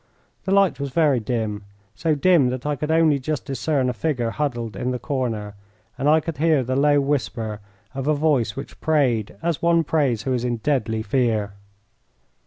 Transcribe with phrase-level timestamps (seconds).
[0.45, 1.63] The light was very dim,
[1.93, 5.53] so dim that I could only just discern a figure huddled in the corner,
[5.95, 7.59] and I could hear the low whisper
[7.93, 11.53] of a voice which prayed as one prays who is in deadly fear.